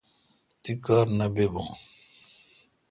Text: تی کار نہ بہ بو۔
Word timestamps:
تی 0.61 0.71
کار 0.85 1.05
نہ 1.17 1.25
بہ 1.33 1.45
بو۔ 1.53 1.63